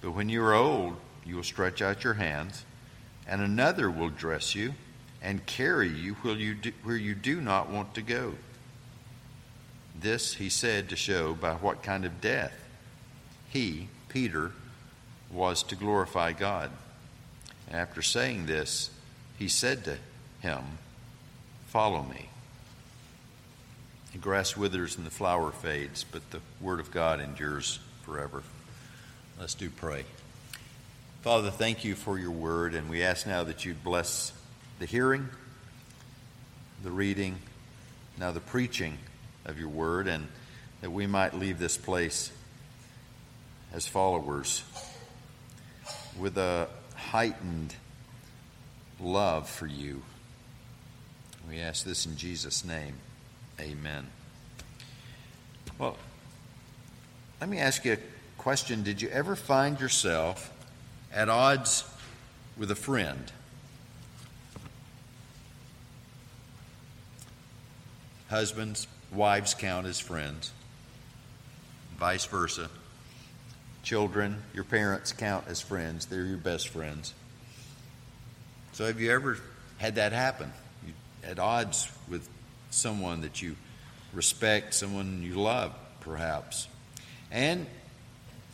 [0.00, 2.64] But when you are old, you will stretch out your hands,
[3.26, 4.74] and another will dress you
[5.22, 8.34] and carry you where you do, not want to go.
[9.98, 12.52] This he said to show by what kind of death
[13.48, 14.52] he, Peter,
[15.30, 16.70] was to glorify God.
[17.70, 18.90] After saying this,
[19.38, 19.98] he said to
[20.40, 20.62] him,
[21.66, 22.28] Follow me.
[24.12, 28.42] The grass withers and the flower fades, but the word of God endures forever.
[29.38, 30.06] Let's do pray.
[31.20, 34.32] Father, thank you for your word, and we ask now that you'd bless
[34.78, 35.28] the hearing,
[36.82, 37.36] the reading,
[38.18, 38.96] now the preaching
[39.44, 40.28] of your word, and
[40.80, 42.32] that we might leave this place
[43.74, 44.64] as followers
[46.18, 47.74] with a heightened
[48.98, 50.02] love for you.
[51.46, 52.94] We ask this in Jesus' name.
[53.60, 54.06] Amen.
[55.78, 55.98] Well,
[57.38, 57.98] let me ask you a
[58.46, 58.84] question.
[58.84, 60.52] Did you ever find yourself
[61.12, 61.82] at odds
[62.56, 63.32] with a friend?
[68.30, 70.52] Husbands, wives count as friends,
[71.98, 72.70] vice versa.
[73.82, 77.14] Children, your parents count as friends, they're your best friends.
[78.74, 79.38] So, have you ever
[79.78, 80.52] had that happen?
[80.86, 80.92] You
[81.28, 82.28] at odds with
[82.70, 83.56] someone that you
[84.12, 86.68] respect, someone you love, perhaps.
[87.32, 87.66] And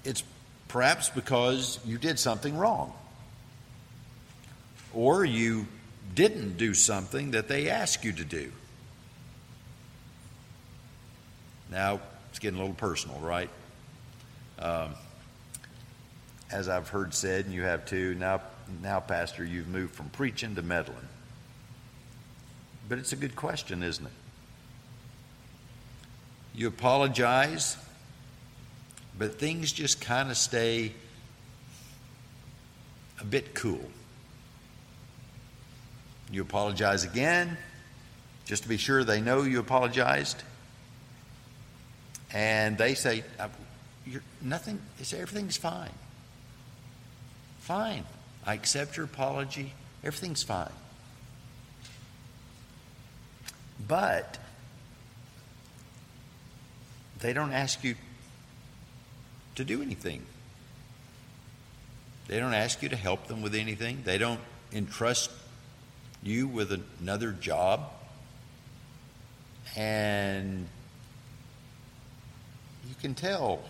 [0.05, 0.23] it's
[0.69, 2.93] perhaps because you did something wrong.
[4.95, 5.67] Or you
[6.15, 8.53] didn't do something that they asked you to do.
[11.71, 13.49] Now, it's getting a little personal, right?
[14.59, 14.95] Um,
[16.51, 18.43] as I've heard said, and you have too, now,
[18.83, 21.09] now, Pastor, you've moved from preaching to meddling.
[22.89, 24.13] But it's a good question, isn't it?
[26.55, 27.79] You apologize,
[29.19, 30.93] but things just kind of stay
[33.21, 33.91] a bit cool.
[36.31, 37.57] You apologize again,
[38.47, 40.43] just to be sure they know you apologized
[42.33, 43.49] and they say, uh,
[44.41, 44.81] nothing,
[45.13, 45.93] everything's fine.
[47.61, 48.05] Fine.
[48.45, 49.73] I accept your apology.
[50.03, 50.73] Everything's fine.
[53.87, 54.39] But
[57.21, 57.95] they don't ask you
[59.55, 60.25] to do anything.
[62.29, 64.03] They don't ask you to help them with anything.
[64.05, 64.41] They don't
[64.73, 65.31] entrust
[66.23, 67.91] you with another job.
[69.77, 70.67] And
[72.89, 73.61] you can tell.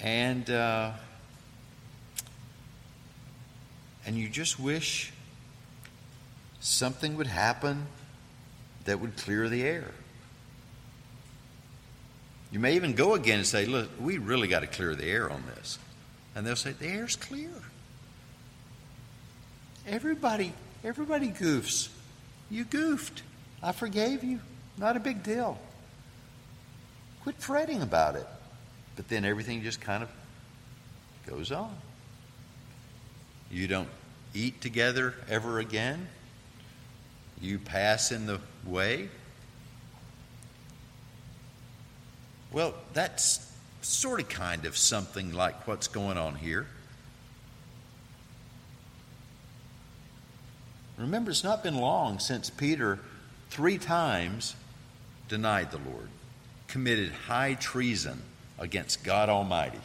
[0.00, 0.92] And uh,
[4.06, 5.12] and you just wish
[6.60, 7.86] something would happen
[8.88, 9.84] that would clear the air.
[12.50, 15.30] You may even go again and say, Look, we really got to clear the air
[15.30, 15.78] on this.
[16.34, 17.50] And they'll say, The air's clear.
[19.86, 21.90] Everybody, everybody goofs.
[22.50, 23.22] You goofed.
[23.62, 24.40] I forgave you.
[24.78, 25.58] Not a big deal.
[27.24, 28.26] Quit fretting about it.
[28.96, 30.08] But then everything just kind of
[31.26, 31.74] goes on.
[33.50, 33.88] You don't
[34.32, 36.08] eat together ever again.
[37.40, 39.08] You pass in the way.
[42.52, 43.50] Well, that's
[43.82, 46.66] sort of kind of something like what's going on here.
[50.96, 52.98] Remember, it's not been long since Peter
[53.50, 54.56] three times
[55.28, 56.08] denied the Lord,
[56.66, 58.22] committed high treason
[58.58, 59.80] against God Almighty.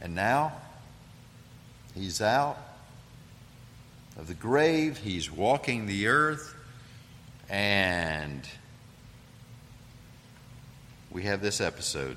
[0.00, 0.52] And now
[1.94, 2.56] he's out
[4.18, 6.54] of the grave, he's walking the earth,
[7.48, 8.46] And
[11.10, 12.16] we have this episode.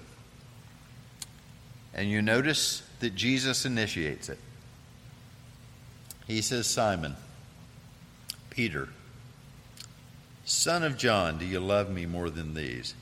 [1.93, 4.39] And you notice that Jesus initiates it.
[6.27, 7.15] He says, Simon,
[8.49, 8.89] Peter,
[10.45, 12.93] son of John, do you love me more than these?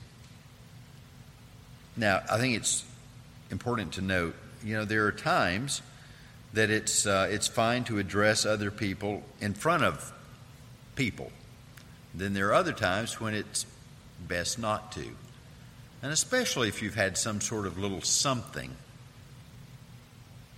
[1.96, 2.84] Now, I think it's
[3.50, 5.80] important to note, you know, there are times
[6.54, 10.12] that it's, uh, it's fine to address other people in front of
[10.94, 11.30] people.
[12.14, 13.66] Then there are other times when it's
[14.26, 15.04] best not to.
[16.02, 18.70] And especially if you've had some sort of little something,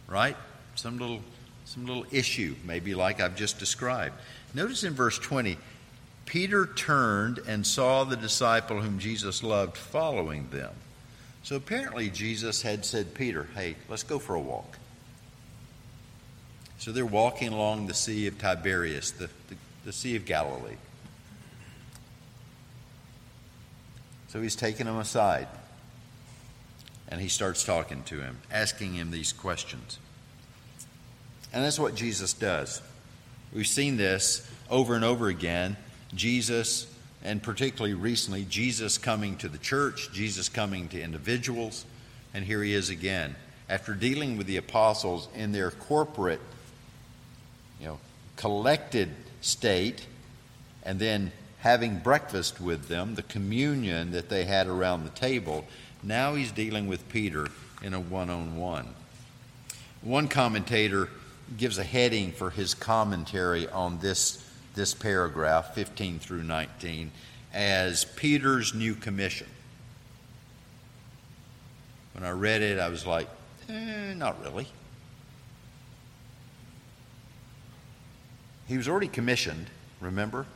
[0.06, 0.37] right?
[0.75, 1.20] Some little,
[1.64, 4.14] some little issue, maybe like I've just described.
[4.52, 5.56] Notice in verse 20,
[6.26, 10.72] Peter turned and saw the disciple whom Jesus loved following them.
[11.42, 14.76] So apparently, Jesus had said, Peter, hey, let's go for a walk.
[16.78, 19.56] So they're walking along the Sea of Tiberias, the, the,
[19.87, 20.76] the Sea of Galilee.
[24.28, 25.49] So he's taking him aside
[27.08, 29.99] and he starts talking to him, asking him these questions.
[31.52, 32.82] And that's what Jesus does.
[33.52, 35.76] We've seen this over and over again.
[36.14, 36.93] Jesus
[37.25, 41.84] and particularly recently, Jesus coming to the church, Jesus coming to individuals,
[42.32, 43.34] and here he is again.
[43.69, 46.40] After dealing with the apostles in their corporate,
[47.81, 47.99] you know,
[48.37, 50.06] collected state,
[50.82, 55.67] and then having breakfast with them, the communion that they had around the table,
[56.02, 57.49] now he's dealing with Peter
[57.82, 58.88] in a one on one.
[60.02, 61.08] One commentator
[61.56, 64.43] gives a heading for his commentary on this
[64.76, 67.11] this paragraph, 15 through 19,
[67.52, 69.46] as Peter's new commission.
[72.12, 73.28] When I read it, I was like,
[73.69, 74.69] eh, not really.
[78.68, 79.66] He was already commissioned,
[80.00, 80.46] remember?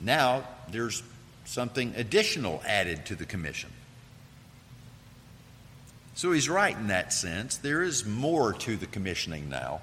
[0.00, 1.02] Now there's
[1.44, 3.70] something additional added to the commission.
[6.14, 7.56] So he's right in that sense.
[7.56, 9.80] There is more to the commissioning now.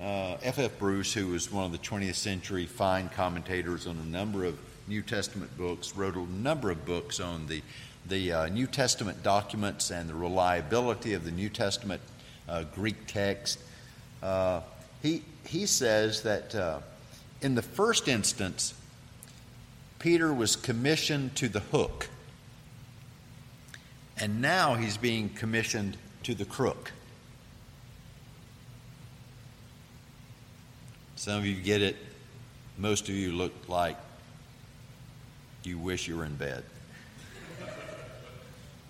[0.00, 0.58] F.F.
[0.58, 0.78] Uh, F.
[0.78, 5.02] Bruce, who was one of the 20th century fine commentators on a number of New
[5.02, 7.62] Testament books, wrote a number of books on the,
[8.06, 12.00] the uh, New Testament documents and the reliability of the New Testament
[12.48, 13.58] uh, Greek text.
[15.02, 16.80] He, he says that uh,
[17.40, 18.74] in the first instance,
[19.98, 22.08] Peter was commissioned to the hook,
[24.16, 26.92] and now he's being commissioned to the crook.
[31.16, 31.96] Some of you get it.
[32.76, 33.96] Most of you look like
[35.64, 36.64] you wish you were in bed.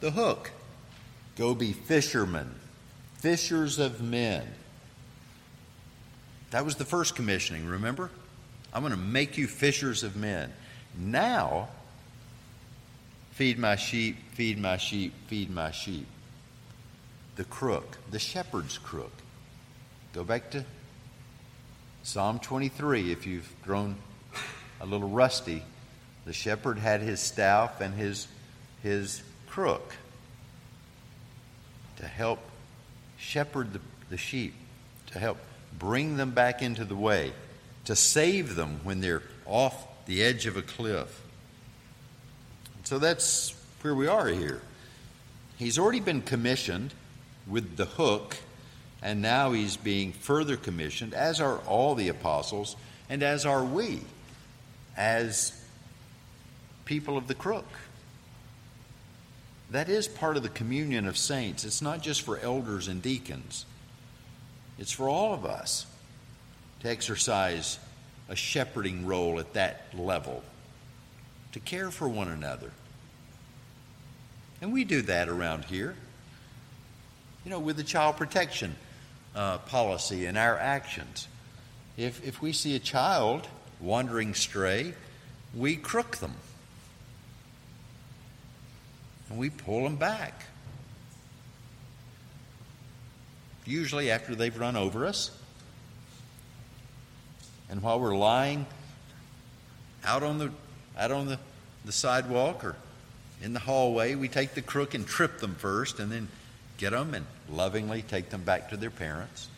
[0.01, 0.51] The hook.
[1.37, 2.55] Go be fishermen,
[3.19, 4.47] fishers of men.
[6.51, 8.11] That was the first commissioning, remember?
[8.73, 10.53] I'm going to make you fishers of men.
[10.97, 11.69] Now,
[13.33, 16.07] feed my sheep, feed my sheep, feed my sheep.
[17.37, 19.13] The crook, the shepherd's crook.
[20.13, 20.65] Go back to
[22.03, 23.97] Psalm 23, if you've grown
[24.81, 25.63] a little rusty,
[26.25, 28.27] the shepherd had his staff and his,
[28.83, 29.95] his crook
[31.97, 32.39] to help
[33.19, 34.55] shepherd the, the sheep,
[35.13, 35.39] to help
[35.77, 37.33] bring them back into the way,
[37.85, 41.23] to save them when they're off the edge of a cliff.
[42.85, 44.63] So that's where we are here.
[45.59, 46.95] He's already been commissioned
[47.47, 48.37] with the hook
[49.03, 52.77] and now he's being further commissioned, as are all the apostles,
[53.09, 54.01] and as are we,
[54.97, 55.53] as
[56.85, 57.67] people of the crook.
[59.71, 61.65] That is part of the communion of saints.
[61.65, 63.67] It's not just for elders and deacons,
[64.79, 65.87] it's for all of us
[66.81, 67.79] to exercise
[68.29, 70.43] a shepherding role at that level,
[71.53, 72.71] to care for one another.
[74.61, 75.95] And we do that around here.
[77.45, 78.77] You know, with the child protection
[79.35, 81.29] uh, policy and our actions.
[81.97, 83.47] If, if we see a child
[83.81, 84.95] wandering stray,
[85.55, 86.35] we crook them
[89.31, 90.45] and we pull them back.
[93.69, 95.31] Usually after they've run over us.
[97.69, 98.65] And while we're lying
[100.07, 100.51] out on the,
[100.99, 101.39] out on the,
[101.85, 102.77] the sidewalk or
[103.43, 106.29] in the hallway, we take the crook and trip them first and then
[106.79, 109.49] get them and lovingly take them back to their parents.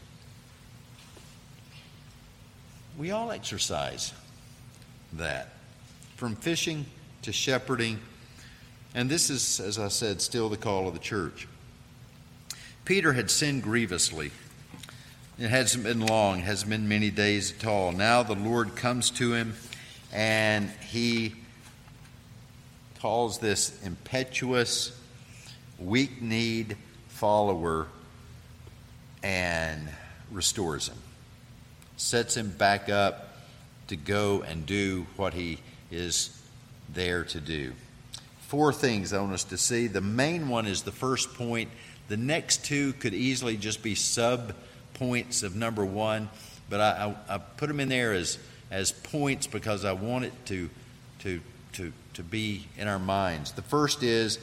[2.99, 4.13] We all exercise
[5.13, 5.53] that
[6.17, 6.85] from fishing
[7.23, 8.01] to shepherding.
[8.93, 11.47] And this is, as I said, still the call of the church.
[12.91, 14.33] Peter had sinned grievously.
[15.39, 17.93] It hasn't been long, hasn't been many days at all.
[17.93, 19.55] Now the Lord comes to him
[20.13, 21.37] and he
[22.99, 24.91] calls this impetuous,
[25.79, 27.87] weak kneed follower
[29.23, 29.89] and
[30.33, 30.99] restores him,
[31.97, 33.37] sets him back up
[33.87, 35.61] to go and do what he
[35.93, 36.43] is
[36.93, 37.73] there to do.
[38.49, 39.87] Four things I want us to see.
[39.87, 41.71] The main one is the first point.
[42.11, 44.53] The next two could easily just be sub
[44.95, 46.29] points of number one,
[46.69, 48.37] but I, I, I put them in there as,
[48.69, 50.69] as points because I want it to,
[51.21, 51.41] to,
[51.75, 53.53] to, to be in our minds.
[53.53, 54.41] The first is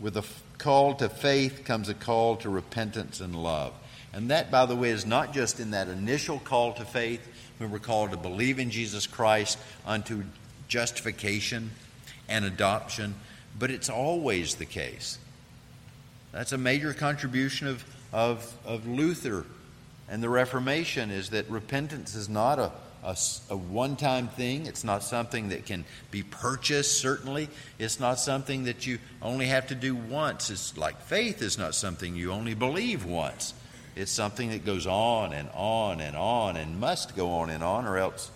[0.00, 0.24] with a
[0.56, 3.74] call to faith comes a call to repentance and love.
[4.14, 7.20] And that, by the way, is not just in that initial call to faith
[7.58, 10.22] when we're called to believe in Jesus Christ unto
[10.66, 11.72] justification
[12.26, 13.16] and adoption,
[13.58, 15.18] but it's always the case.
[16.32, 19.44] That's a major contribution of, of, of Luther
[20.12, 22.70] and the Reformation is that repentance is not a,
[23.02, 23.16] a,
[23.48, 24.66] a one time thing.
[24.66, 27.48] It's not something that can be purchased, certainly.
[27.78, 30.50] It's not something that you only have to do once.
[30.50, 33.54] It's like faith is not something you only believe once.
[33.96, 37.86] It's something that goes on and on and on and must go on and on,
[37.86, 38.30] or else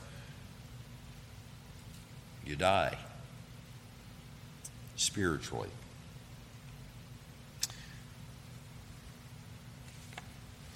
[2.46, 2.96] you die
[4.96, 5.68] spiritually.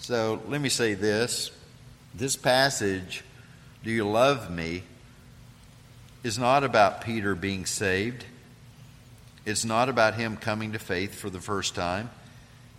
[0.00, 1.50] So let me say this
[2.14, 3.22] this passage,
[3.84, 4.82] Do you love me?
[6.22, 8.26] is not about Peter being saved.
[9.46, 12.10] It's not about him coming to faith for the first time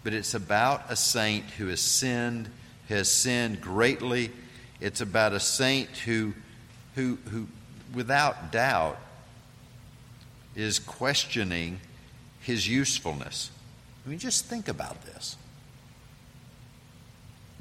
[0.03, 2.49] but it's about a saint who has sinned,
[2.89, 4.31] has sinned greatly.
[4.79, 6.33] It's about a saint who,
[6.95, 7.47] who, who
[7.93, 8.97] without doubt,
[10.55, 11.79] is questioning
[12.41, 13.51] his usefulness.
[14.05, 15.37] I mean, just think about this.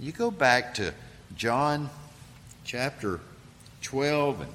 [0.01, 0.95] You go back to
[1.37, 1.91] John
[2.65, 3.21] chapter
[3.83, 4.53] 12 and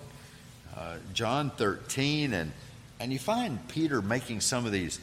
[0.76, 2.52] uh, John 13, and,
[3.00, 5.00] and you find Peter making some of these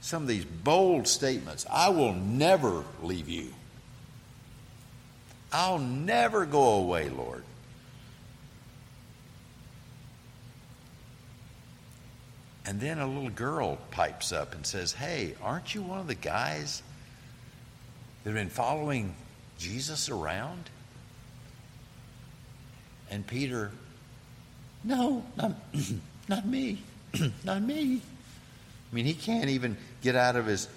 [0.00, 1.64] some of these bold statements.
[1.70, 3.54] I will never leave you.
[5.50, 7.42] I'll never go away, Lord.
[12.66, 16.14] And then a little girl pipes up and says, Hey, aren't you one of the
[16.14, 16.82] guys
[18.22, 19.14] that have been following
[19.58, 20.70] Jesus around?
[23.10, 23.70] And Peter,
[24.82, 25.52] No, not,
[26.28, 26.82] not me.
[27.44, 28.00] not me.
[28.00, 30.68] I mean, he can't even get out of his,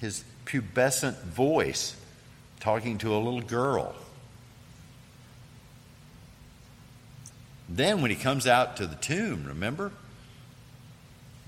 [0.00, 1.96] his pubescent voice
[2.60, 3.94] talking to a little girl.
[7.68, 9.92] Then, when he comes out to the tomb, remember?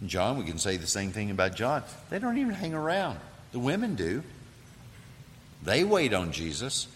[0.06, 1.82] John, we can say the same thing about John.
[2.10, 3.18] They don't even hang around.
[3.52, 4.22] The women do.
[5.62, 6.88] They wait on Jesus,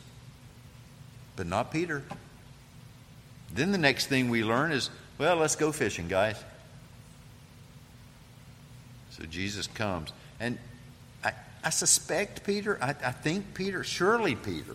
[1.36, 2.02] but not Peter.
[3.52, 6.42] Then the next thing we learn is well, let's go fishing, guys.
[9.10, 10.12] So Jesus comes.
[10.40, 10.58] And
[11.22, 14.74] I, I suspect Peter, I, I think Peter, surely Peter,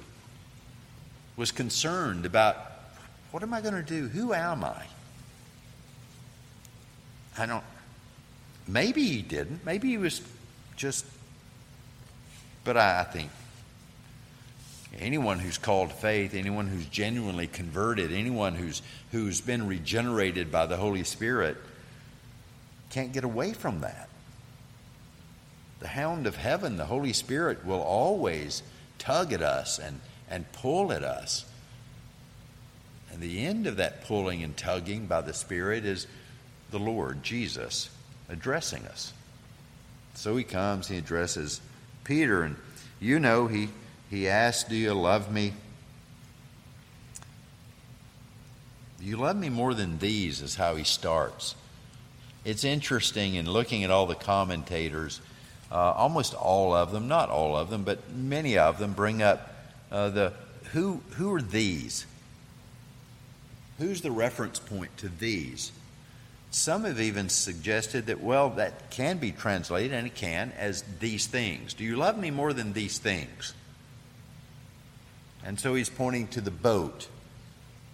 [1.35, 2.55] was concerned about
[3.31, 4.07] what am I going to do?
[4.07, 4.83] Who am I?
[7.37, 7.63] I don't,
[8.67, 9.65] maybe he didn't.
[9.65, 10.21] Maybe he was
[10.75, 11.05] just,
[12.63, 13.29] but I, I think
[14.97, 18.81] anyone who's called faith, anyone who's genuinely converted, anyone who's,
[19.11, 21.57] who's been regenerated by the Holy Spirit
[22.89, 24.09] can't get away from that
[25.79, 28.63] the hound of heaven, the Holy Spirit, will always
[28.97, 31.45] tug at us and, and pull at us.
[33.11, 36.05] And the end of that pulling and tugging by the Spirit is
[36.69, 37.89] the Lord, Jesus,
[38.27, 39.13] addressing us.
[40.13, 41.61] So he comes, he addresses
[42.03, 42.57] Peter, and
[42.99, 43.69] you know, he,
[44.09, 45.53] he asks, Do you love me?
[48.99, 50.41] Do you love me more than these?
[50.41, 51.55] Is how he starts.
[52.43, 55.21] It's interesting in looking at all the commentators
[55.71, 59.53] uh, almost all of them, not all of them, but many of them bring up
[59.91, 60.33] uh, the
[60.71, 62.05] who, who are these?
[63.77, 65.71] Who's the reference point to these?
[66.51, 71.27] Some have even suggested that, well, that can be translated, and it can, as these
[71.27, 71.73] things.
[71.73, 73.53] Do you love me more than these things?
[75.45, 77.07] And so he's pointing to the boat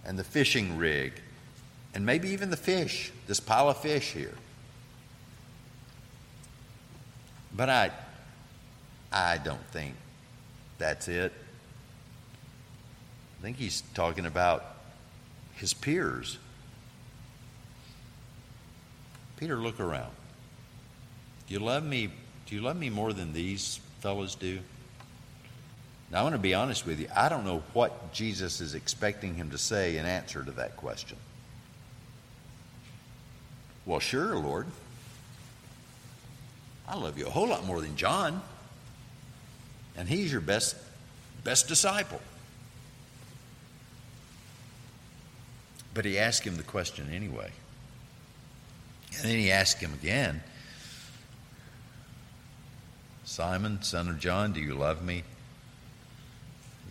[0.04, 1.12] and the fishing rig
[1.94, 4.34] and maybe even the fish, this pile of fish here.
[7.54, 7.90] But I,
[9.10, 9.94] I don't think
[10.76, 11.32] that's it.
[13.38, 14.64] I think he's talking about
[15.54, 16.38] his peers.
[19.38, 20.12] Peter, look around.
[21.46, 22.10] Do you love me?
[22.46, 24.58] Do you love me more than these fellows do?
[26.10, 27.08] Now, I want to be honest with you.
[27.14, 31.16] I don't know what Jesus is expecting him to say in answer to that question.
[33.84, 34.66] Well, sure, Lord.
[36.88, 38.40] I love you a whole lot more than John.
[39.96, 40.76] And he's your best
[41.42, 42.20] best disciple.
[45.94, 47.50] But he asked him the question anyway.
[49.16, 50.42] And then he asked him again
[53.24, 55.24] Simon, son of John, do you love me?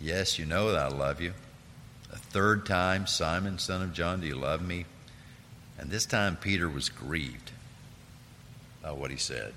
[0.00, 1.32] Yes, you know that I love you.
[2.12, 4.84] A third time, Simon, son of John, do you love me?
[5.78, 7.50] And this time Peter was grieved
[8.82, 9.52] by what he said.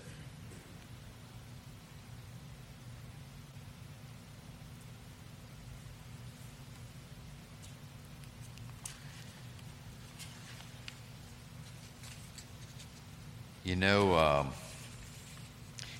[13.63, 14.47] You know, um,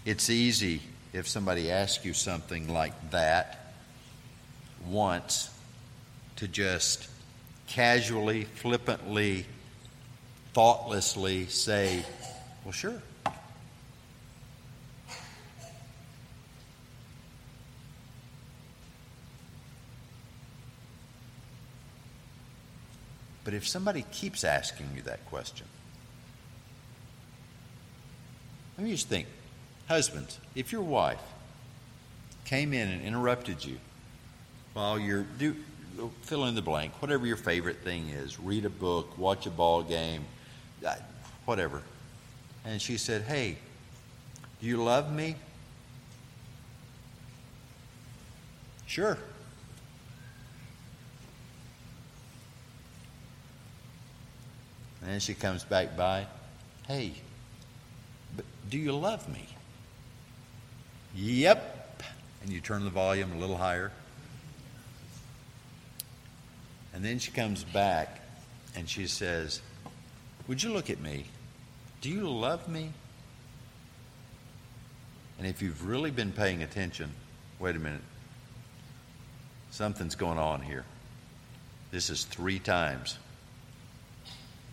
[0.06, 0.82] it's easy
[1.14, 3.59] if somebody asks you something like that
[4.88, 5.50] once
[6.38, 7.08] to just
[7.68, 9.46] casually, flippantly,
[10.54, 12.04] thoughtlessly say,
[12.64, 13.02] Well, sure.
[23.44, 25.66] But if somebody keeps asking you that question,
[28.78, 29.26] let me just think.
[29.88, 31.20] Husbands, if your wife
[32.46, 33.78] came in and interrupted you
[34.80, 35.54] while you're do
[36.22, 39.84] fill in the blank, whatever your favorite thing is, read a book, watch a ball
[39.84, 40.24] game,
[40.88, 40.96] uh,
[41.44, 41.82] whatever.
[42.64, 43.58] And she said, "Hey,
[44.62, 45.36] do you love me?"
[48.88, 49.18] Sure.
[55.02, 56.26] And then she comes back by,
[56.88, 57.16] "Hey,
[58.70, 59.46] do you love me?
[61.16, 62.04] Yep.
[62.42, 63.92] And you turn the volume a little higher.
[66.94, 68.20] And then she comes back
[68.76, 69.62] and she says,
[70.48, 71.26] Would you look at me?
[72.02, 72.92] Do you love me?
[75.38, 77.12] And if you've really been paying attention,
[77.60, 78.02] wait a minute.
[79.72, 80.84] Something's going on here.
[81.92, 83.18] This is three times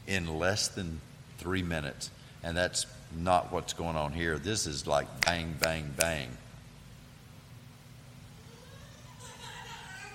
[0.07, 1.01] in less than
[1.39, 2.11] three minutes.
[2.43, 4.39] And that's not what's going on here.
[4.39, 6.29] This is like bang, bang, bang.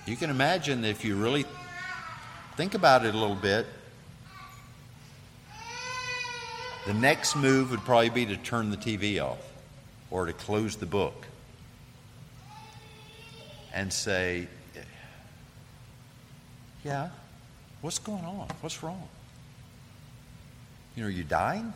[0.06, 1.46] You can imagine if you really
[2.56, 3.66] think about it a little bit,
[6.86, 9.38] the next move would probably be to turn the TV off
[10.10, 11.26] or to close the book
[13.72, 14.48] and say,
[16.84, 17.10] Yeah,
[17.80, 18.48] what's going on?
[18.60, 19.08] What's wrong?
[20.96, 21.72] You know, are you dying?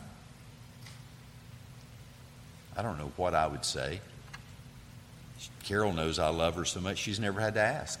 [2.75, 4.01] I don't know what I would say.
[5.63, 7.99] Carol knows I love her so much she's never had to ask.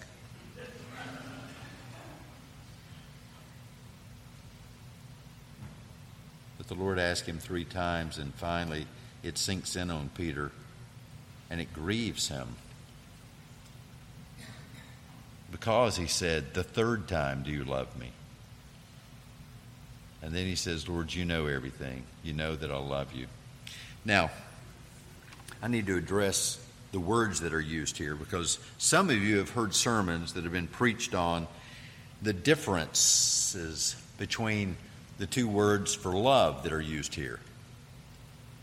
[6.67, 8.87] But the Lord asked him three times, and finally
[9.23, 10.51] it sinks in on Peter
[11.49, 12.47] and it grieves him.
[15.51, 18.11] Because he said, The third time, do you love me?
[20.21, 22.03] And then he says, Lord, you know everything.
[22.23, 23.27] You know that I love you.
[24.03, 24.29] Now,
[25.61, 29.51] I need to address the words that are used here because some of you have
[29.51, 31.47] heard sermons that have been preached on
[32.21, 34.75] the differences between
[35.17, 37.39] the two words for love that are used here.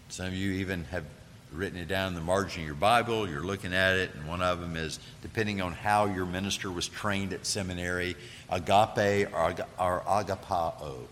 [0.08, 1.04] Some of you even have
[1.52, 3.28] written it down in the margin of your Bible.
[3.28, 6.88] You're looking at it, and one of them is depending on how your minister was
[6.88, 8.16] trained at seminary,
[8.50, 11.06] agape or, or agapao.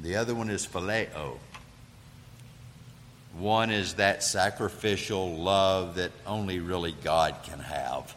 [0.00, 1.38] The other one is phileo.
[3.38, 8.14] One is that sacrificial love that only really God can have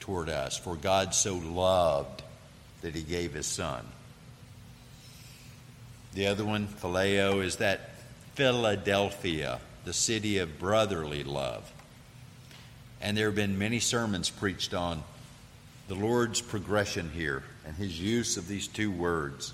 [0.00, 0.56] toward us.
[0.56, 2.22] For God so loved
[2.82, 3.84] that he gave his son.
[6.14, 7.90] The other one, Phileo, is that
[8.34, 11.70] Philadelphia, the city of brotherly love.
[13.00, 15.02] And there have been many sermons preached on
[15.86, 19.52] the Lord's progression here and his use of these two words.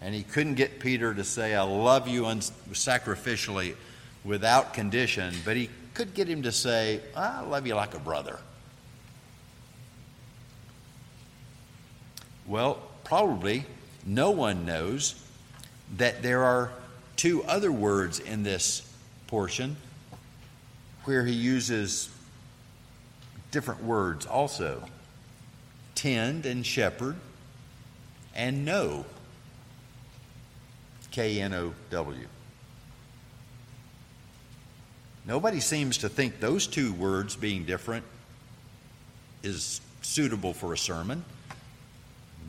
[0.00, 3.74] And he couldn't get Peter to say, I love you sacrificially
[4.24, 8.38] without condition, but he could get him to say, I love you like a brother.
[12.46, 13.64] Well, probably
[14.04, 15.14] no one knows
[15.96, 16.72] that there are
[17.16, 18.82] two other words in this
[19.26, 19.76] portion
[21.04, 22.10] where he uses
[23.50, 24.82] different words also
[25.96, 27.16] tend and shepherd,
[28.34, 29.04] and know.
[31.10, 32.28] K N O W.
[35.24, 38.04] Nobody seems to think those two words being different
[39.42, 41.24] is suitable for a sermon.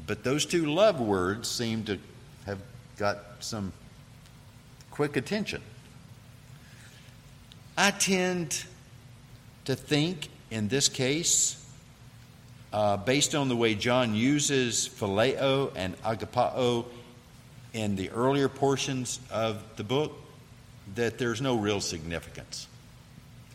[0.05, 1.97] But those two love words seem to
[2.45, 2.59] have
[2.97, 3.71] got some
[4.91, 5.61] quick attention.
[7.77, 8.63] I tend
[9.65, 11.63] to think in this case,
[12.73, 16.85] uh, based on the way John uses phileo and agapao
[17.73, 20.13] in the earlier portions of the book,
[20.95, 22.67] that there's no real significance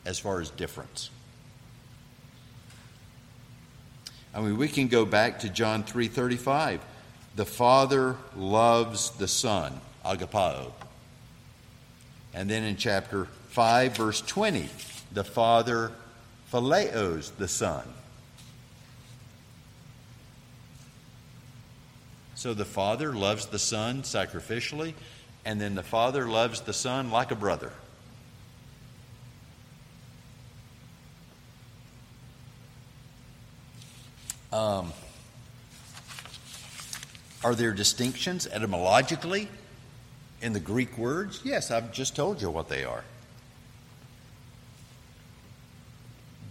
[0.04, 1.10] as far as difference.
[4.34, 6.80] I mean, we can go back to John 3:35.
[7.34, 10.72] The Father loves the Son, agapao.
[12.34, 14.68] And then in chapter 5 verse 20,
[15.12, 15.92] the Father
[16.50, 17.84] phileos the Son.
[22.34, 24.94] So the Father loves the Son sacrificially,
[25.44, 27.72] and then the Father loves the Son like a brother.
[34.52, 34.92] Um,
[37.44, 39.48] are there distinctions etymologically
[40.40, 41.40] in the Greek words?
[41.44, 43.04] Yes, I've just told you what they are.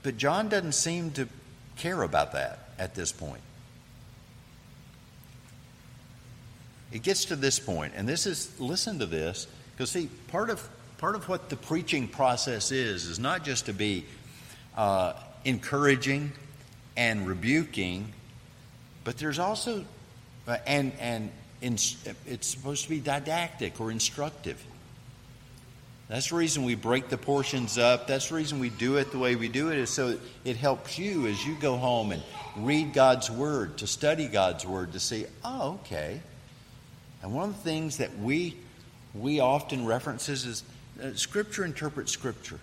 [0.04, 1.28] But John doesn't seem to
[1.78, 3.42] care about that at this point.
[6.92, 10.68] It gets to this point, and this is listen to this, because see, part of
[10.98, 14.06] part of what the preaching process is is not just to be
[14.76, 15.14] uh,
[15.46, 16.32] encouraging
[16.98, 18.12] and rebuking,
[19.04, 19.86] but there's also,
[20.48, 21.74] uh, and, and in,
[22.26, 24.64] it's supposed to be didactic or instructive.
[26.08, 28.06] That's the reason we break the portions up.
[28.06, 31.00] That's the reason we do it the way we do it, is so it helps
[31.00, 32.22] you as you go home and
[32.58, 36.20] read God's Word, to study God's Word, to see, oh, okay.
[37.24, 38.58] And one of the things that we,
[39.14, 40.64] we often references is
[41.02, 42.60] uh, Scripture interprets Scripture.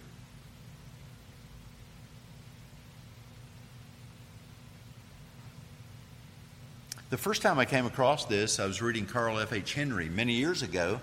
[7.11, 9.55] The first time I came across this, I was reading Carl F.
[9.55, 9.73] H.
[9.73, 11.01] Henry many years ago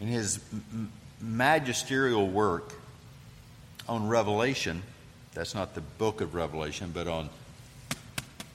[0.00, 0.40] in his
[1.20, 2.72] magisterial work
[3.86, 4.82] on Revelation.
[5.34, 7.28] That's not the book of Revelation, but on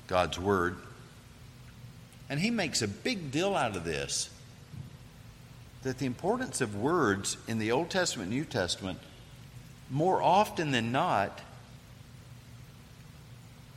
[0.08, 0.78] God's Word.
[2.28, 4.32] And he makes a big deal out of this
[5.84, 8.98] that the importance of words in the Old Testament, New Testament,
[9.92, 11.40] more often than not,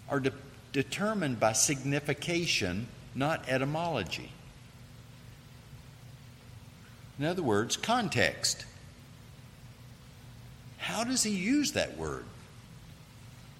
[0.08, 0.32] are de-
[0.72, 4.30] determined by signification, not etymology.
[7.18, 8.64] In other words, context.
[10.78, 12.24] How does he use that word?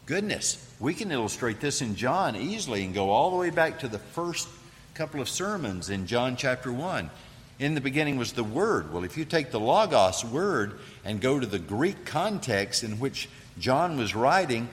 [0.07, 3.89] Goodness, we can illustrate this in John easily and go all the way back to
[3.89, 4.49] the first
[4.95, 7.09] couple of sermons in John chapter 1.
[7.61, 8.93] In the beginning was the Word.
[8.93, 13.29] Well, if you take the Logos word and go to the Greek context in which
[13.59, 14.69] John was writing,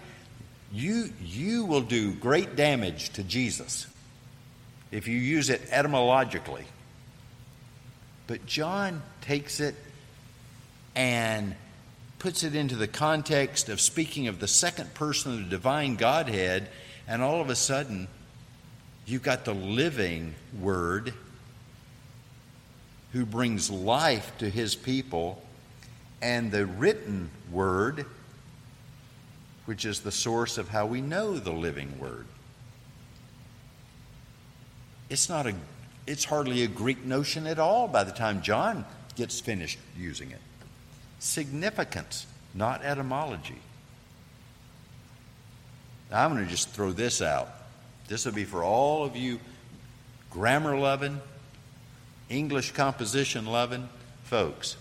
[0.72, 3.88] you, you will do great damage to Jesus
[4.92, 6.66] if you use it etymologically.
[8.28, 9.76] But John takes it
[10.96, 11.56] and
[12.20, 16.68] puts it into the context of speaking of the second person of the divine Godhead,
[17.08, 18.08] and all of a sudden,
[19.06, 21.14] you've got the living Word
[23.14, 25.42] who brings life to his people,
[26.22, 28.06] and the written Word
[29.70, 32.26] which is the source of how we know the living word.
[35.12, 35.54] It's not a
[36.08, 38.84] it's hardly a Greek notion at all by the time John
[39.16, 40.40] gets finished using it.
[41.20, 43.60] Significance, not etymology.
[46.10, 47.52] Now, I'm going to just throw this out.
[48.08, 49.40] This will be for all of you
[50.32, 51.22] grammar loving,
[52.28, 53.88] English composition loving
[54.24, 54.78] folks.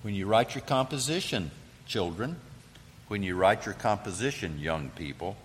[0.00, 1.50] When you write your composition,
[1.88, 2.36] children,
[3.08, 5.36] when you write your composition, young people,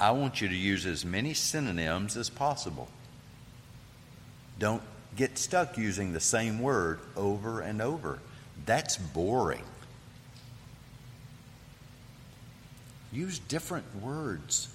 [0.00, 2.88] I want you to use as many synonyms as possible.
[4.58, 4.82] Don't
[5.14, 8.18] get stuck using the same word over and over.
[8.64, 9.62] That's boring.
[13.12, 14.74] Use different words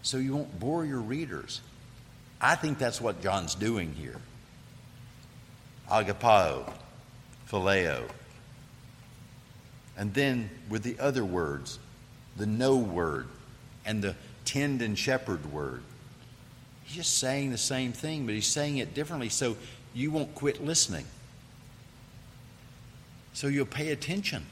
[0.00, 1.60] so you won't bore your readers.
[2.40, 4.20] I think that's what John's doing here.
[5.90, 6.72] Agapao,
[7.48, 8.08] phileo,
[9.96, 11.78] and then with the other words,
[12.36, 13.28] the know word
[13.84, 15.82] and the tend and shepherd word.
[16.84, 19.56] He's just saying the same thing, but he's saying it differently so
[19.94, 21.04] you won't quit listening.
[23.34, 24.46] So you'll pay attention.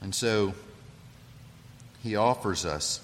[0.00, 0.54] And so
[2.02, 3.00] he offers us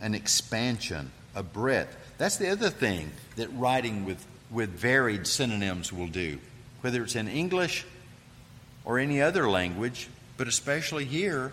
[0.00, 1.96] an expansion, a breadth.
[2.18, 6.38] That's the other thing that writing with with varied synonyms will do,
[6.82, 7.84] whether it's in English
[8.84, 11.52] or any other language, but especially here,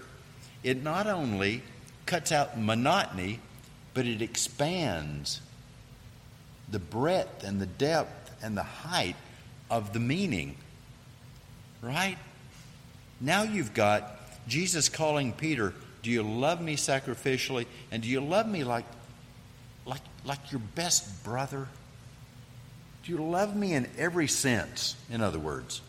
[0.64, 1.64] it not only
[2.06, 3.40] cuts out monotony,
[3.94, 5.42] but it expands
[6.70, 9.16] the breadth and the depth and the height
[9.70, 10.56] of the meaning.
[11.82, 12.18] Right?
[13.22, 17.66] Now you've got Jesus calling Peter, Do you love me sacrificially?
[17.92, 18.86] And do you love me like,
[19.86, 21.68] like, like your best brother?
[23.10, 25.82] You love me in every sense, in other words?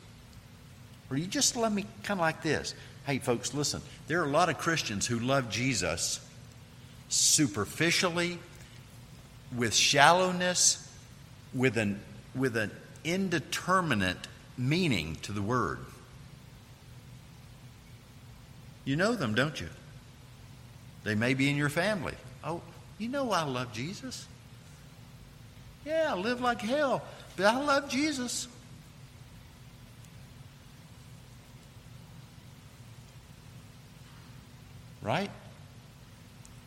[1.10, 2.74] Or you just love me kind of like this?
[3.04, 3.82] Hey, folks, listen.
[4.06, 6.18] There are a lot of Christians who love Jesus
[7.10, 8.38] superficially,
[9.54, 10.90] with shallowness,
[11.52, 12.00] with an,
[12.34, 12.70] with an
[13.04, 15.80] indeterminate meaning to the word.
[18.86, 19.68] You know them, don't you?
[21.04, 22.14] They may be in your family.
[22.42, 22.62] Oh,
[22.96, 24.26] you know I love Jesus.
[25.84, 27.02] Yeah, I live like hell,
[27.36, 28.48] but I love Jesus.
[35.02, 35.30] Right?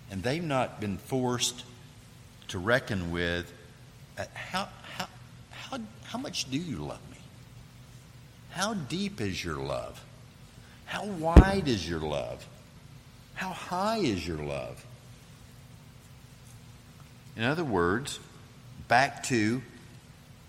[0.09, 1.63] And they've not been forced
[2.49, 3.51] to reckon with
[4.17, 5.07] uh, how, how,
[5.51, 7.17] how, how much do you love me?
[8.51, 10.03] How deep is your love?
[10.85, 12.45] How wide is your love?
[13.33, 14.85] How high is your love?
[17.35, 18.19] In other words,
[18.87, 19.61] back to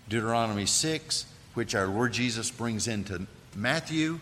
[0.09, 4.19] Deuteronomy 6, which our Lord Jesus brings into Matthew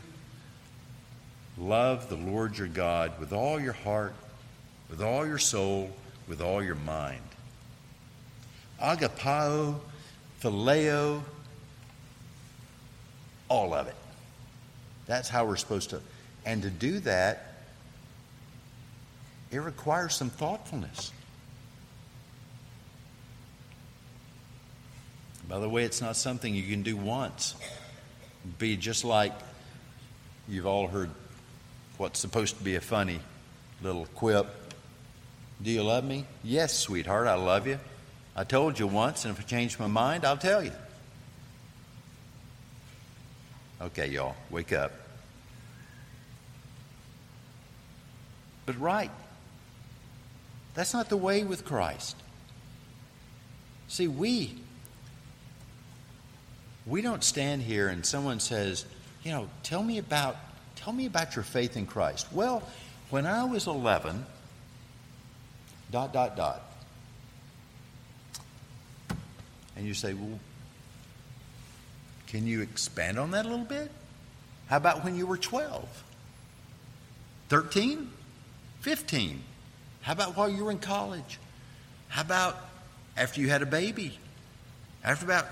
[1.58, 4.14] love the Lord your God with all your heart,
[4.90, 5.92] with all your soul,
[6.28, 7.22] with all your mind.
[8.82, 9.80] Agapao,
[10.42, 11.22] phileo,
[13.50, 13.96] all of it.
[15.06, 16.02] That's how we're supposed to.
[16.46, 17.54] And to do that,
[19.52, 21.12] it requires some thoughtfulness.
[25.48, 27.56] By the way, it's not something you can do once.
[28.58, 29.34] Be just like
[30.48, 31.10] you've all heard
[31.98, 33.20] what's supposed to be a funny
[33.82, 34.48] little quip.
[35.62, 36.26] Do you love me?
[36.44, 37.80] Yes, sweetheart, I love you.
[38.36, 40.72] I told you once, and if I change my mind, I'll tell you.
[43.82, 44.92] Okay, y'all, wake up.
[48.66, 49.12] But right,
[50.74, 52.16] that's not the way with Christ.
[53.88, 54.56] See, we
[56.86, 58.86] we don't stand here and someone says,
[59.24, 60.38] you know, tell me about
[60.76, 62.28] tell me about your faith in Christ.
[62.32, 62.62] Well,
[63.10, 64.26] when I was 11,
[65.92, 66.62] dot dot dot.
[69.76, 70.40] And you say, well,
[72.28, 73.90] can you expand on that a little bit?
[74.68, 76.04] How about when you were 12?
[77.50, 78.10] 13?
[78.82, 79.42] 15?
[80.02, 81.40] How about while you were in college?
[82.08, 82.58] How about
[83.16, 84.18] after you had a baby?
[85.04, 85.48] After about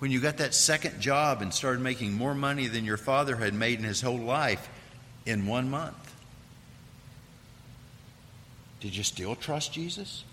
[0.00, 3.54] when you got that second job and started making more money than your father had
[3.54, 4.68] made in his whole life
[5.26, 6.14] in one month?
[8.80, 10.24] Did you still trust Jesus?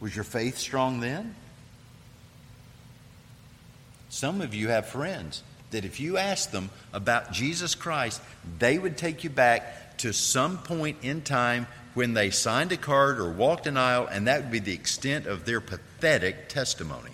[0.00, 1.36] Was your faith strong then?
[4.08, 8.20] Some of you have friends that if you ask them about Jesus Christ,
[8.58, 13.20] they would take you back to some point in time when they signed a card
[13.20, 17.10] or walked an aisle, and that would be the extent of their pathetic testimony.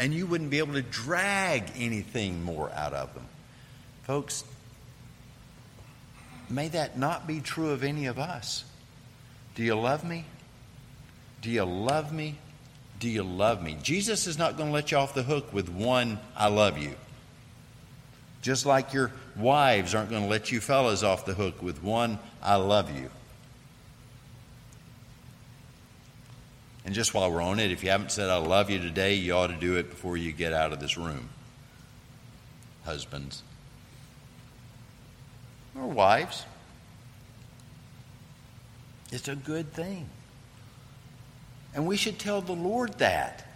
[0.00, 3.26] And you wouldn't be able to drag anything more out of them.
[4.04, 4.44] Folks,
[6.48, 8.64] may that not be true of any of us.
[9.54, 10.24] Do you love me?
[11.42, 12.36] Do you love me?
[12.98, 13.76] Do you love me?
[13.82, 16.94] Jesus is not going to let you off the hook with one, I love you.
[18.40, 22.18] Just like your wives aren't going to let you fellas off the hook with one,
[22.42, 23.10] I love you.
[26.90, 29.32] And just while we're on it, if you haven't said I love you today, you
[29.34, 31.28] ought to do it before you get out of this room.
[32.84, 33.44] Husbands
[35.76, 36.44] or wives.
[39.12, 40.08] It's a good thing.
[41.76, 43.46] And we should tell the Lord that.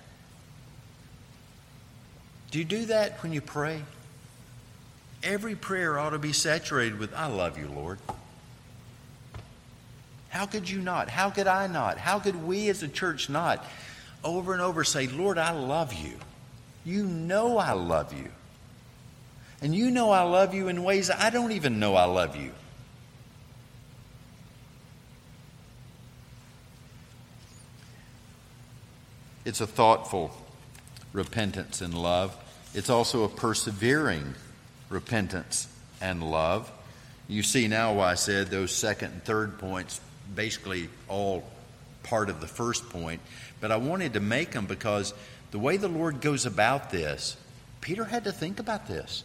[2.52, 3.82] Do you do that when you pray?
[5.24, 7.98] Every prayer ought to be saturated with, I love you, Lord.
[10.34, 11.08] How could you not?
[11.08, 11.96] How could I not?
[11.96, 13.64] How could we as a church not
[14.24, 16.14] over and over say, Lord, I love you?
[16.84, 18.30] You know I love you.
[19.62, 22.50] And you know I love you in ways I don't even know I love you.
[29.44, 30.32] It's a thoughtful
[31.12, 32.36] repentance and love.
[32.74, 34.34] It's also a persevering
[34.88, 35.68] repentance
[36.00, 36.72] and love.
[37.28, 40.00] You see now why I said those second and third points
[40.34, 41.44] basically all
[42.02, 43.20] part of the first point,
[43.60, 45.14] but I wanted to make them because
[45.50, 47.36] the way the Lord goes about this,
[47.80, 49.24] Peter had to think about this.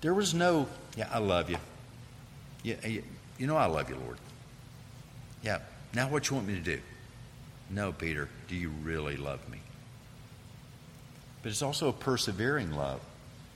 [0.00, 1.58] There was no, yeah, I love you.
[2.62, 2.76] Yeah,
[3.38, 4.18] You know I love you, Lord.
[5.42, 5.58] Yeah.
[5.94, 6.80] Now what you want me to do?
[7.70, 9.58] No, Peter, do you really love me?
[11.42, 13.00] But it's also a persevering love.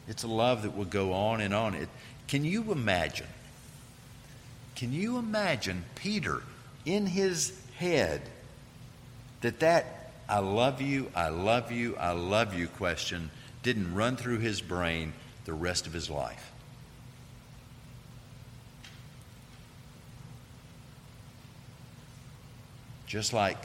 [0.08, 1.74] It's a love that will go on and on.
[1.74, 1.88] It,
[2.28, 3.26] can you imagine?
[4.74, 6.42] Can you imagine Peter
[6.84, 8.22] in his head
[9.40, 13.30] that that I love you, I love you, I love you question
[13.62, 15.12] didn't run through his brain
[15.44, 16.50] the rest of his life?
[23.06, 23.58] Just like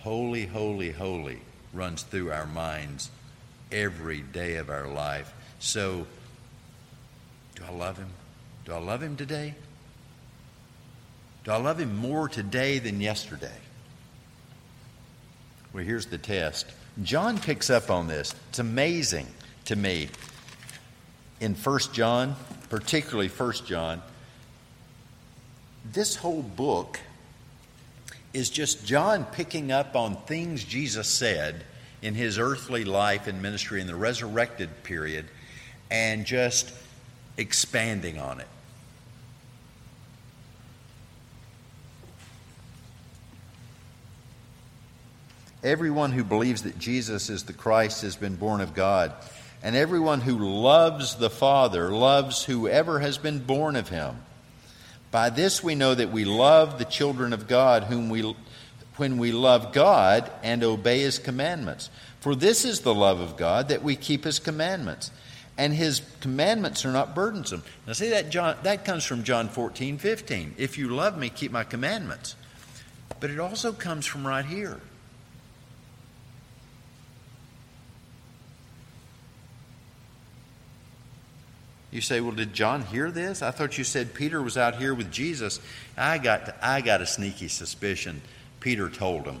[0.00, 1.40] holy, holy, holy
[1.72, 3.10] runs through our minds
[3.72, 5.32] every day of our life.
[5.58, 6.06] So,
[7.54, 8.10] do I love him?
[8.64, 9.54] Do I love him today?
[11.48, 13.56] Do I love him more today than yesterday?
[15.72, 16.66] Well, here's the test.
[17.02, 18.34] John picks up on this.
[18.50, 19.26] It's amazing
[19.64, 20.10] to me.
[21.40, 22.36] In 1 John,
[22.68, 24.02] particularly 1 John,
[25.90, 27.00] this whole book
[28.34, 31.64] is just John picking up on things Jesus said
[32.02, 35.24] in his earthly life and ministry in the resurrected period
[35.90, 36.70] and just
[37.38, 38.48] expanding on it.
[45.62, 49.12] Everyone who believes that Jesus is the Christ has been born of God.
[49.62, 54.16] And everyone who loves the Father loves whoever has been born of him.
[55.10, 58.34] By this we know that we love the children of God whom we
[58.96, 61.88] when we love God and obey his commandments.
[62.20, 65.10] For this is the love of God that we keep his commandments.
[65.56, 67.64] And his commandments are not burdensome.
[67.86, 70.54] Now see that John that comes from John 14, 15.
[70.56, 72.36] If you love me, keep my commandments.
[73.18, 74.80] But it also comes from right here.
[81.98, 83.42] You say, well, did John hear this?
[83.42, 85.58] I thought you said Peter was out here with Jesus.
[85.96, 88.22] I got, I got a sneaky suspicion
[88.60, 89.40] Peter told him.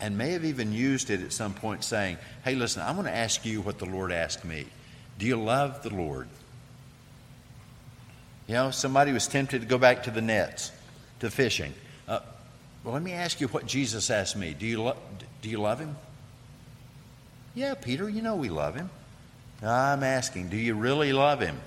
[0.00, 3.14] And may have even used it at some point, saying, hey, listen, I'm going to
[3.14, 4.66] ask you what the Lord asked me.
[5.16, 6.26] Do you love the Lord?
[8.48, 10.72] You know, somebody was tempted to go back to the nets,
[11.20, 11.72] to fishing.
[12.08, 12.18] Uh,
[12.82, 14.56] well, let me ask you what Jesus asked me.
[14.58, 14.96] Do you, lo-
[15.40, 15.94] do you love him?
[17.54, 18.90] Yeah, Peter, you know we love him.
[19.62, 21.58] I'm asking, do you really love him?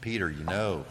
[0.00, 0.84] Peter, you know.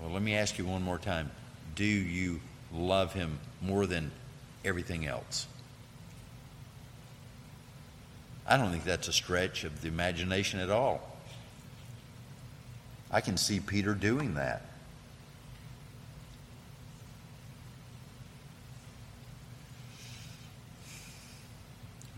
[0.00, 1.30] Well, let me ask you one more time.
[1.74, 2.40] Do you
[2.72, 4.12] love him more than
[4.64, 5.46] everything else?
[8.46, 11.00] I don't think that's a stretch of the imagination at all.
[13.10, 14.69] I can see Peter doing that.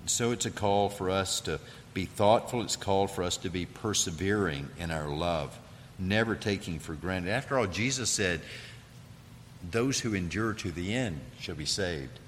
[0.07, 1.61] So it's a call for us to
[1.95, 2.63] be thoughtful.
[2.63, 5.57] It's called for us to be persevering in our love,
[5.99, 7.31] never taking for granted.
[7.31, 8.41] After all, Jesus said,
[9.71, 12.19] Those who endure to the end shall be saved.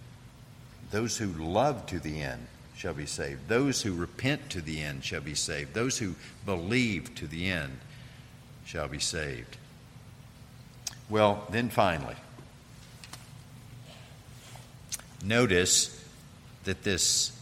[0.91, 3.49] Those who love to the end shall be saved.
[3.49, 5.75] Those who repent to the end shall be saved.
[5.75, 7.79] Those who believe to the end
[8.65, 9.57] shall be saved.
[11.09, 12.17] Well, then finally,
[15.23, 16.01] notice
[16.65, 17.34] that this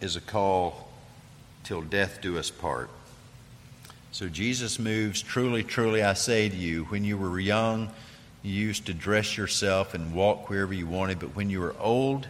[0.00, 0.88] is a call
[1.64, 2.90] till death do us part.
[4.12, 7.90] So Jesus moves, truly, truly, I say to you, when you were young,
[8.42, 12.26] you used to dress yourself and walk wherever you wanted, but when you are old,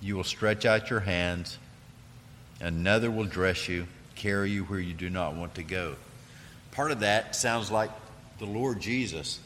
[0.00, 1.58] you will stretch out your hands,
[2.60, 5.96] another will dress you, carry you where you do not want to go.
[6.72, 7.90] Part of that sounds like
[8.38, 9.38] the Lord Jesus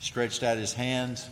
[0.00, 1.28] stretched out his hands.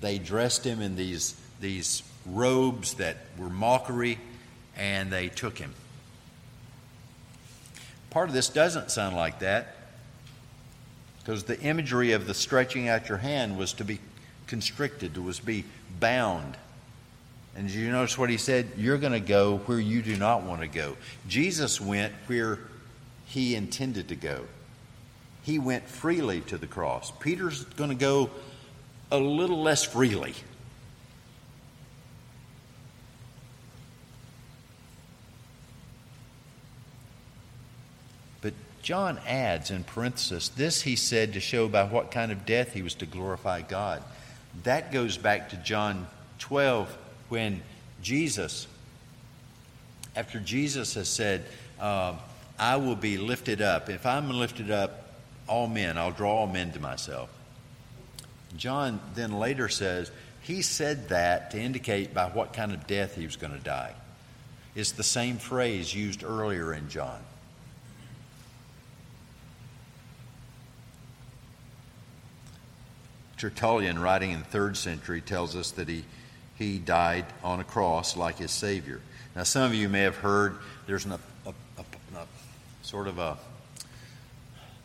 [0.00, 1.34] They dressed him in these
[1.64, 4.18] these robes that were mockery,
[4.76, 5.72] and they took him.
[8.10, 9.74] Part of this doesn't sound like that
[11.18, 13.98] because the imagery of the stretching out your hand was to be
[14.46, 15.64] constricted, was to be
[15.98, 16.58] bound.
[17.56, 18.68] And you notice what he said?
[18.76, 20.98] You're going to go where you do not want to go.
[21.28, 22.58] Jesus went where
[23.24, 24.44] he intended to go.
[25.44, 27.10] He went freely to the cross.
[27.20, 28.28] Peter's going to go
[29.10, 30.34] a little less freely.
[38.84, 42.82] John adds in parenthesis, this he said to show by what kind of death he
[42.82, 44.02] was to glorify God.
[44.64, 46.06] That goes back to John
[46.40, 46.94] 12
[47.30, 47.62] when
[48.02, 48.66] Jesus,
[50.14, 51.46] after Jesus has said,
[51.80, 52.14] uh,
[52.58, 53.88] I will be lifted up.
[53.88, 55.14] If I'm lifted up,
[55.48, 57.30] all men, I'll draw all men to myself.
[58.58, 60.10] John then later says,
[60.42, 63.94] he said that to indicate by what kind of death he was going to die.
[64.74, 67.18] It's the same phrase used earlier in John.
[73.50, 76.04] Tertullian, writing in the third century, tells us that he,
[76.56, 79.02] he died on a cross like his Savior.
[79.36, 81.82] Now, some of you may have heard there's an, a, a,
[82.16, 82.26] a,
[82.82, 83.36] sort of a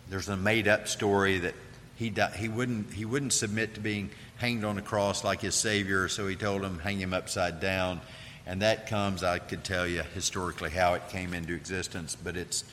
[0.10, 1.53] there's a made up story that
[1.95, 6.10] he, he, wouldn't, he wouldn't submit to being hanged on a cross like his Savior,
[6.10, 8.01] so he told him, hang him upside down.
[8.45, 12.64] And that comes, I could tell you historically how it came into existence, but it's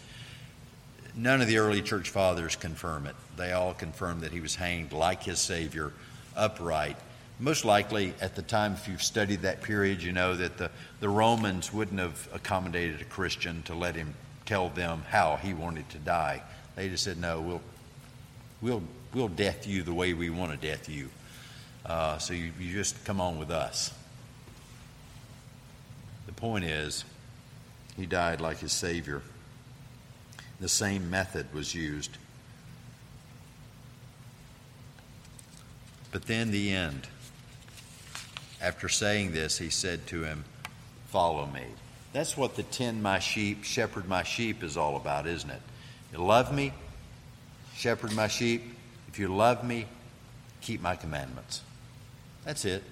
[1.17, 3.17] none of the early church fathers confirm it.
[3.37, 5.93] They all confirm that he was hanged like his Savior,
[6.37, 6.97] upright.
[7.39, 11.09] Most likely, at the time, if you've studied that period, you know that the, the
[11.09, 14.15] Romans wouldn't have accommodated a Christian to let him
[14.47, 16.43] tell them how he wanted to die.
[16.77, 17.63] They just said, no, we'll,
[18.63, 21.11] we'll, we'll death you the way we want to death you.
[21.85, 23.93] Uh, so you, you just come on with us.
[26.27, 27.05] The point is,
[27.97, 29.23] he died like his Savior.
[30.61, 32.17] The same method was used.
[36.13, 37.07] But then the end.
[38.63, 40.45] After saying this, he said to him,
[41.09, 41.65] Follow me.
[42.13, 45.61] That's what the tend my sheep, shepherd my sheep is all about, isn't it?
[46.13, 46.73] You love me,
[47.75, 48.63] shepherd my sheep.
[49.09, 49.87] If you love me,
[50.63, 51.63] keep my commandments.
[52.45, 52.83] That's it.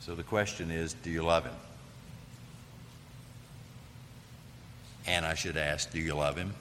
[0.00, 1.54] So the question is do you love him?
[5.06, 6.54] And I should ask, do you love him?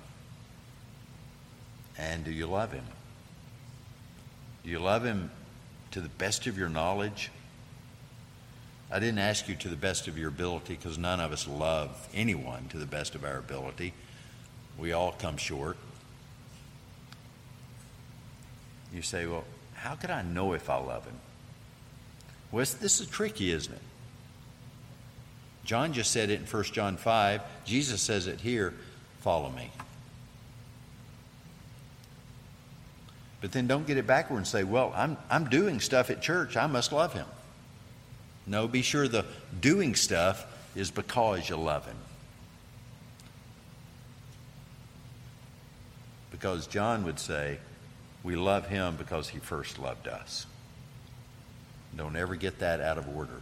[1.97, 2.85] And do you love him?
[4.63, 5.31] Do you love him
[5.91, 7.29] to the best of your knowledge?
[8.91, 12.07] I didn't ask you to the best of your ability because none of us love
[12.13, 13.93] anyone to the best of our ability.
[14.77, 15.77] We all come short.
[18.93, 21.15] You say, well, how could I know if I love him?
[22.51, 23.81] Well, this is tricky, isn't it?
[25.66, 27.41] John just said it in 1 John 5.
[27.66, 28.74] Jesus says it here
[29.22, 29.72] follow me.
[33.39, 36.55] But then don't get it backward and say, well, I'm, I'm doing stuff at church.
[36.55, 37.26] I must love him.
[38.45, 39.26] No, be sure the
[39.59, 40.45] doing stuff
[40.76, 41.97] is because you love him.
[46.32, 47.59] Because John would say,
[48.24, 50.45] we love him because he first loved us.
[51.95, 53.41] Don't ever get that out of order.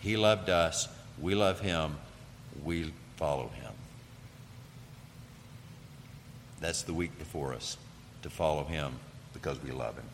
[0.00, 0.88] He loved us,
[1.22, 1.96] we love him,
[2.64, 3.72] we follow him.
[6.60, 7.78] That's the week before us
[8.22, 8.92] to follow him
[9.32, 10.04] because we love him.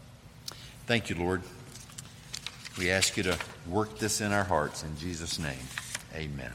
[0.87, 1.43] Thank you, Lord.
[2.79, 3.39] We ask you to
[3.69, 5.59] work this in our hearts in Jesus' name.
[6.15, 6.53] Amen.